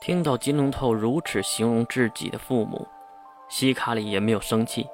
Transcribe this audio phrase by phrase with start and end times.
[0.00, 2.88] 听到金龙头如此形容自己的父母，
[3.50, 4.88] 西卡里也没有生气，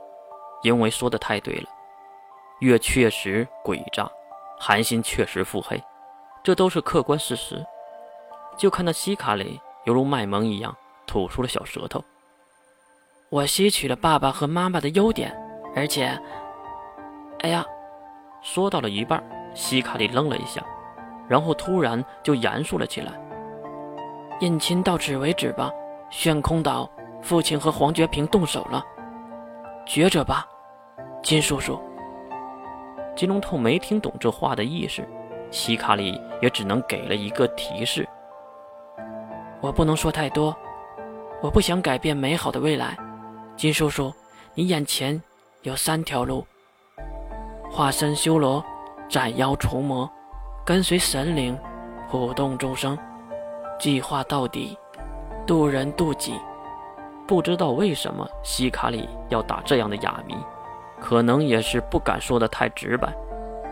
[0.63, 1.69] 因为说的太对了。
[2.59, 4.11] 月确实诡诈，
[4.59, 5.81] 寒心确实腹黑，
[6.43, 7.65] 这都是客观事实。
[8.57, 10.77] 就看那西卡里犹如卖萌一样
[11.07, 12.03] 吐出了小舌头。
[13.29, 15.33] 我吸取了爸爸和妈妈的优点，
[15.77, 16.19] 而且，
[17.43, 17.65] 哎呀，
[18.43, 19.23] 说到了一半，
[19.55, 20.65] 西卡里愣了一下，
[21.29, 23.13] 然后突然就严肃了起来。
[24.41, 25.71] 姻亲到此为止吧，
[26.11, 26.89] 悬空岛，
[27.23, 28.85] 父亲和黄觉平动手了，
[29.87, 30.47] 觉者吧，
[31.23, 31.81] 金叔叔。
[33.15, 35.03] 金龙头没听懂这话的意思，
[35.51, 38.07] 西卡里也只能给了一个提示：
[39.63, 40.55] 我不能说太多，
[41.41, 42.95] 我不想改变美好的未来。
[43.57, 44.13] 金叔叔，
[44.53, 45.23] 你眼前
[45.63, 46.47] 有三条路：
[47.71, 48.63] 化身修罗，
[49.09, 50.11] 斩妖除魔，
[50.63, 51.59] 跟随神灵，
[52.11, 52.99] 普动众生。
[53.79, 54.79] 计划到底，
[55.47, 56.35] 渡人渡己。
[57.27, 60.35] 不知道为什么西卡里要打这样的哑谜，
[61.01, 63.13] 可能也是不敢说的太直白。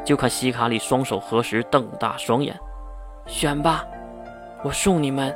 [0.05, 2.59] 就看西卡里双手合十，瞪大双眼，
[3.27, 3.85] 选吧，
[4.63, 5.35] 我送你们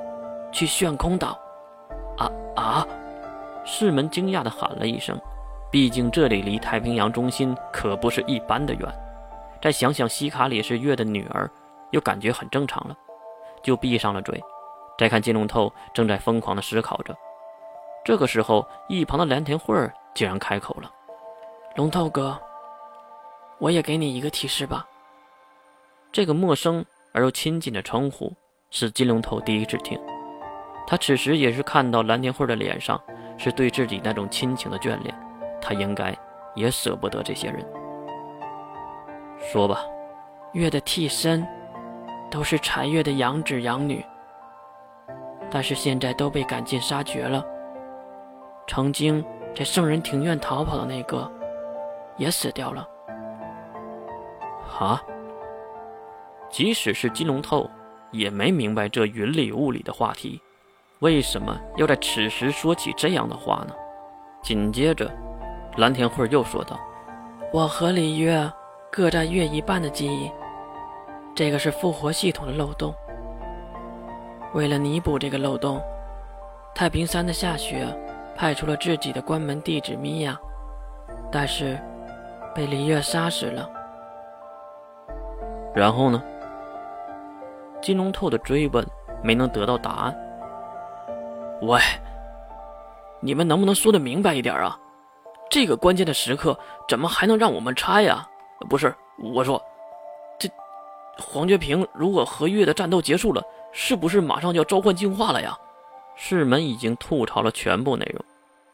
[0.52, 1.38] 去炫空岛。
[2.18, 2.86] 啊啊！
[3.64, 5.18] 世门惊讶地喊了一声，
[5.70, 8.88] 毕竟这里离太平洋中心可不是一般的远。
[9.62, 11.48] 再想想西卡里是月的女儿，
[11.92, 12.96] 又感觉很正常了，
[13.62, 14.42] 就闭上了嘴。
[14.98, 17.16] 再看金龙头正在疯狂地思考着，
[18.04, 20.90] 这个时候，一旁的蓝田慧儿竟然开口了
[21.76, 22.36] ：“龙头哥，
[23.58, 24.84] 我也给你一个提示吧。”
[26.10, 28.34] 这个陌生而又亲近的称呼
[28.70, 29.96] 是金龙头第一次听。
[30.84, 33.00] 他此时也是看到蓝田慧的脸上
[33.36, 35.14] 是对自己那种亲情的眷恋，
[35.60, 36.16] 他应该
[36.56, 37.64] 也舍不得这些人。
[39.52, 39.84] 说吧，
[40.54, 41.46] 月的替身
[42.28, 44.04] 都是残月的养子养女。
[45.50, 47.44] 但是现在都被赶尽杀绝了。
[48.66, 51.30] 曾经在圣人庭院逃跑的那个，
[52.16, 52.86] 也死掉了。
[54.78, 55.02] 啊！
[56.50, 57.68] 即使是金龙透，
[58.10, 60.40] 也没明白这云里雾里的话题，
[61.00, 63.74] 为什么要在此时说起这样的话呢？
[64.42, 65.10] 紧接着，
[65.78, 66.78] 蓝田慧又说道
[67.52, 68.50] ：“我和李月
[68.92, 70.30] 各占月一半的记忆，
[71.34, 72.94] 这个是复活系统的漏洞。”
[74.54, 75.80] 为了弥补这个漏洞，
[76.74, 77.86] 太平山的夏雪
[78.34, 80.38] 派出了自己的关门弟子米娅，
[81.30, 81.78] 但是
[82.54, 83.68] 被李月杀死了。
[85.74, 86.22] 然后呢？
[87.80, 88.84] 金龙透的追问
[89.22, 90.16] 没能得到答案。
[91.62, 91.78] 喂，
[93.20, 94.76] 你们能不能说的明白一点啊？
[95.50, 98.26] 这个关键的时刻怎么还能让我们猜呀？
[98.68, 99.62] 不是，我说，
[100.38, 100.48] 这
[101.18, 103.42] 黄觉平如果和月的战斗结束了。
[103.72, 105.56] 是不是马上就要召唤进化了呀？
[106.14, 108.24] 世门已经吐槽了全部内容，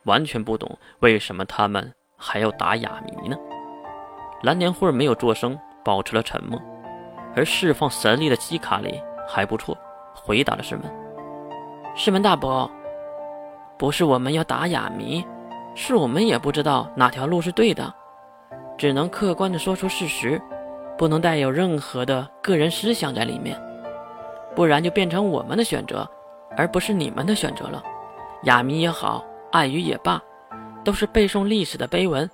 [0.04, 3.36] 完全不懂为什么他们还要打哑谜呢？
[4.42, 6.60] 蓝年慧没有作声，保持了沉默。
[7.36, 9.76] 而释放神力的基卡里还不错，
[10.14, 10.84] 回答了世门
[11.96, 12.70] ：“世门大伯，
[13.76, 15.22] 不是我们要打哑谜，
[15.74, 17.92] 是我们也不知道哪条路是对的，
[18.78, 20.40] 只能客观的说出事实，
[20.96, 23.60] 不能带有任何的个人思想在里面。”
[24.54, 26.08] 不然就变成我们的选择，
[26.56, 27.82] 而不是你们的选择了。
[28.44, 30.20] 哑谜也好，暗语也罢，
[30.84, 32.28] 都是背诵历史的碑文，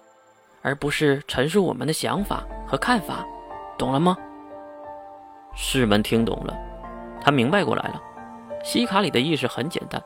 [0.63, 3.25] 而不是陈述我们的想法和看法，
[3.79, 4.17] 懂了吗？
[5.55, 6.57] 世门听懂了，
[7.21, 8.01] 他明白过来了。
[8.63, 10.03] 西卡里的意思很简单，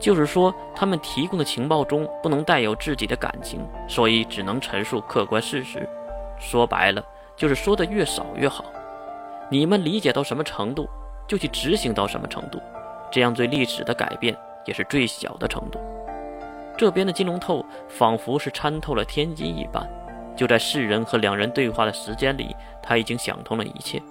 [0.00, 5.88] 就是说他们提供的情报中不能带有自己的感情，所以只能陈述客观事实。
[6.38, 7.04] 说白了，
[7.36, 8.64] 就是说的越少越好。
[9.50, 10.88] 你们理解到什么程度？
[11.26, 12.60] 就去执行到什么程度，
[13.10, 15.78] 这样对历史的改变也是最小的程度。
[16.76, 19.88] 这边的金龙透仿佛是参透了天机一般，
[20.36, 24.02] 就在世人和两人对话的时间里，他已经想通了一切。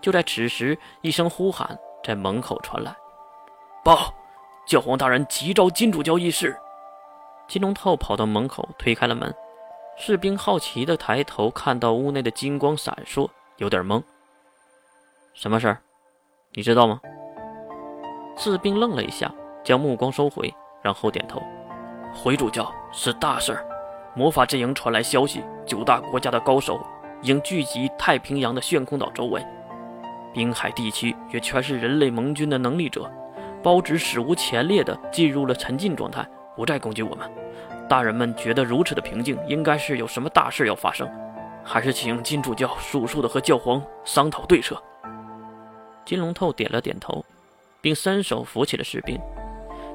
[0.00, 2.94] 就在此时，一声呼喊在门口传来
[3.84, 4.14] ：“报，
[4.66, 6.56] 教皇大人急召金主教议事。”
[7.46, 9.34] 金龙透跑到门口，推开了门。
[9.96, 14.02] 士兵好奇地抬头，看到屋内的金光闪烁，有点懵。
[15.34, 15.80] 什么事儿？
[16.54, 16.98] 你知道吗？
[18.36, 19.30] 士兵愣了一下，
[19.62, 20.52] 将目光收回，
[20.82, 21.42] 然后点头。
[22.14, 23.66] 回主教，是大事儿。
[24.14, 26.80] 魔法阵营传来消息，九大国家的高手
[27.22, 29.44] 应聚集太平洋的炫空岛周围，
[30.32, 33.08] 滨海地区也全是人类盟军的能力者。
[33.62, 37.30] 包子史无前例的进入了沉浸状态，不再攻击我们。
[37.88, 41.08] 大人们觉得如此的平静，应该是有什么大事要发生，
[41.62, 44.82] 还是请金主教速速的和教皇商讨对策。
[46.08, 47.22] 金龙透点了点头，
[47.82, 49.20] 并伸手扶起了士兵，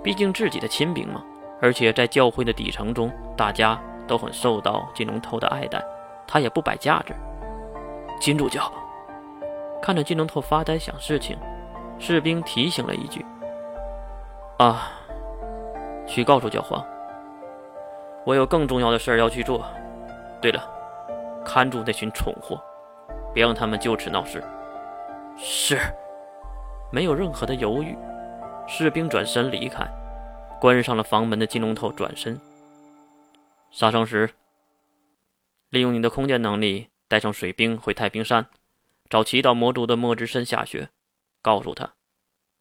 [0.03, 1.23] 毕竟自己的亲兵嘛。
[1.59, 5.83] 而且在教会的底层中，大家都很受到金龙头的爱戴，
[6.27, 7.15] 他也不摆架子。
[8.19, 8.71] 金主教
[9.81, 11.35] 看着金龙头发呆想事情，
[11.97, 13.25] 士兵提醒了一句
[14.59, 14.91] ：“啊，
[16.05, 16.85] 去告诉教皇，
[18.23, 19.65] 我有更重要的事儿要去做。
[20.39, 20.63] 对了，
[21.43, 22.61] 看住那群蠢货，
[23.33, 24.43] 别让他们就此闹事。”
[25.35, 25.79] 是，
[26.93, 27.97] 没有任何的犹豫，
[28.67, 29.83] 士兵转身离开。
[30.61, 32.39] 关上了房门的金龙头转身。
[33.71, 34.29] 杀生石，
[35.69, 38.45] 利用你的空间能力带上水兵回太平山，
[39.09, 40.89] 找祈祷魔族的墨之森下雪，
[41.41, 41.95] 告诉他，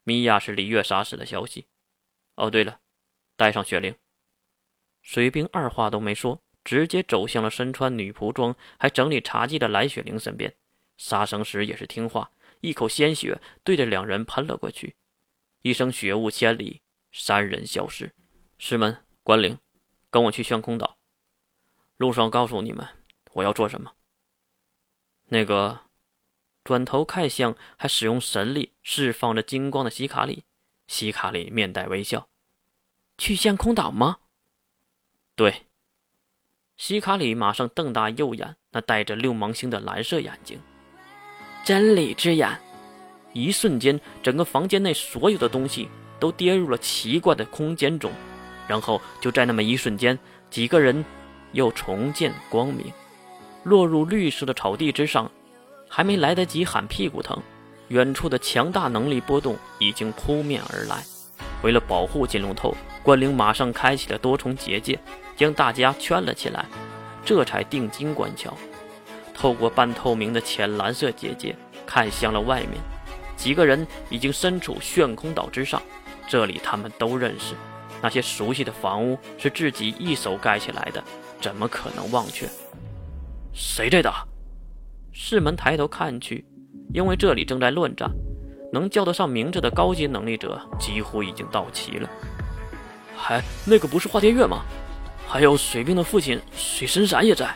[0.03, 1.67] 米娅是李月杀死的消息。
[2.37, 2.79] 哦，对了，
[3.37, 3.95] 带上雪灵。
[5.03, 10.55] 水兵二话都没说，直接走向了身穿女仆装还整理茶几的来雪灵身边。
[10.97, 12.31] 杀生石也是听话，
[12.63, 14.97] 一口鲜血对着两人喷了过去，
[15.61, 16.81] 一声血雾千里。
[17.15, 18.15] 三人消失，
[18.57, 19.59] 师门关灵，
[20.09, 20.97] 跟我去悬空岛。
[21.99, 22.89] 路上告诉你们
[23.35, 23.93] 我要做什么。
[25.27, 25.81] 那个，
[26.65, 30.45] 转头看向还使用神力释放着金光的西卡里，
[30.87, 32.31] 西卡里面带微笑。
[33.19, 34.21] 去悬空岛吗？
[35.35, 35.67] 对。
[36.79, 40.59] 西卡里马上瞪大右眼，那带着六芒星的蓝色眼睛，
[41.65, 42.51] 真理之眼。
[43.33, 45.89] 一瞬间，整个房间内所有的东西。
[46.21, 48.13] 都跌入了奇怪的空间中，
[48.69, 50.17] 然后就在那么一瞬间，
[50.49, 51.05] 几个人
[51.51, 52.93] 又重见光明，
[53.65, 55.29] 落入绿色的草地之上。
[55.89, 57.37] 还没来得及喊屁股疼，
[57.89, 61.03] 远处的强大能力波动已经扑面而来。
[61.65, 62.73] 为了保护金龙头，
[63.03, 64.97] 关灵马上开启了多重结界，
[65.37, 66.67] 将大家圈了起来，
[67.25, 68.57] 这才定睛观瞧。
[69.43, 72.81] 透过半透明的浅蓝色结界，看向了外面，
[73.37, 75.83] 几个人已经身处悬空岛之上。
[76.29, 77.57] 这里他们都认识，
[78.01, 81.03] 那些熟悉的房屋是自己一手盖起来的，
[81.41, 82.49] 怎么可能忘却？
[83.53, 84.25] 谁在打？
[85.11, 86.45] 世门抬头看去，
[86.95, 88.09] 因为这里正在乱战，
[88.73, 92.09] 能叫得上名字的高阶能力者几乎已经到齐了。
[93.17, 94.63] 还那个不是华天月吗？
[95.27, 97.53] 还有水兵的父亲水神闪也在。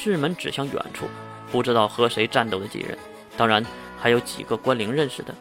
[0.00, 1.06] 世门指向远处，
[1.50, 2.96] 不知道和谁战斗的几人，
[3.36, 3.66] 当然
[3.98, 5.34] 还有几个关灵认识的。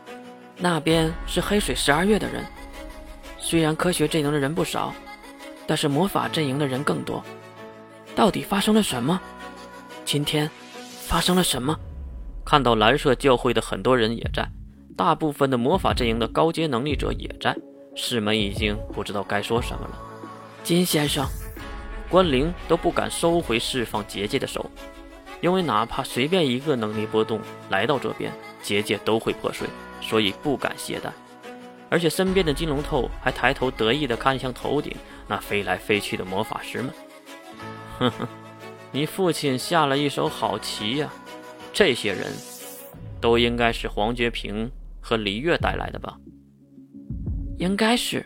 [0.57, 2.43] 那边是黑水十二月的人，
[3.37, 4.95] 虽然科学阵营的人不少，
[5.67, 7.23] 但是魔法阵营的人更多。
[8.15, 9.21] 到底发生了什么？
[10.03, 10.49] 今天
[11.05, 11.77] 发生了什么？
[12.43, 14.49] 看到蓝色教会的很多人也在，
[14.97, 17.55] 大部分的魔法阵营的高阶能力者也在，
[17.95, 19.99] 师门已经不知道该说什么了。
[20.63, 21.27] 金先生，
[22.09, 24.69] 关灵都不敢收回释放结界的手，
[25.41, 27.39] 因为哪怕随便一个能力波动
[27.69, 28.31] 来到这边，
[28.61, 29.67] 结界都会破碎。
[29.99, 31.09] 所以不敢懈怠，
[31.89, 34.95] 而且身边的金龙头还抬头得意地看向头顶
[35.27, 36.93] 那飞来飞去的魔法师们。
[37.97, 38.27] 哼哼，
[38.91, 41.11] 你父亲下了一手好棋呀！
[41.73, 42.31] 这些人
[43.19, 44.71] 都应该是黄觉平
[45.01, 46.15] 和李月带来的吧？
[47.57, 48.23] 应该是，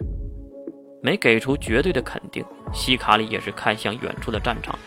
[1.01, 2.45] 没给出绝对的肯定。
[2.73, 4.77] 西卡里也是看向远处的战场，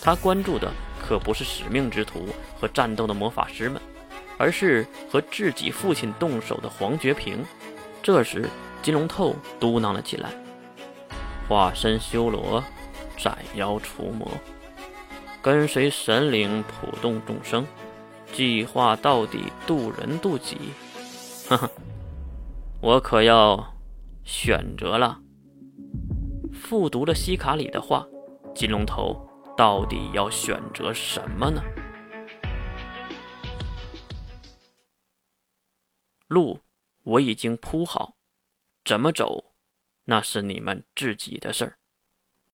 [0.00, 0.70] 他关注的
[1.00, 2.28] 可不是使命之徒
[2.58, 3.80] 和战斗的魔法师们。
[4.38, 7.44] 而是和自己父亲动手的黄觉平。
[8.02, 8.48] 这时，
[8.82, 10.30] 金龙透嘟囔了起来
[11.46, 12.60] ：“化身修罗，
[13.16, 14.28] 斩妖除魔，
[15.40, 17.64] 跟随神灵普度众生，
[18.32, 20.56] 计划到底渡人渡己。”
[21.48, 21.70] 呵呵，
[22.80, 23.74] 我可要
[24.24, 25.21] 选择了。
[26.52, 28.06] 复读了西卡里的话，
[28.54, 31.62] 金龙头到底要选择什么呢？
[36.28, 36.60] 路
[37.02, 38.16] 我已经铺好，
[38.84, 39.54] 怎么走，
[40.04, 41.78] 那是你们自己的事儿。